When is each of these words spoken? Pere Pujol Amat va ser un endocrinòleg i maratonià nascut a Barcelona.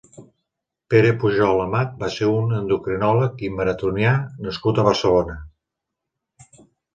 Pere 0.93 1.09
Pujol 1.23 1.59
Amat 1.65 1.91
va 2.03 2.09
ser 2.15 2.29
un 2.37 2.55
endocrinòleg 2.59 3.43
i 3.49 3.51
maratonià 3.59 4.15
nascut 4.47 4.81
a 4.81 4.87
Barcelona. 4.89 5.37